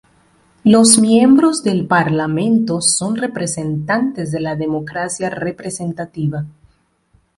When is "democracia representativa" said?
4.55-6.47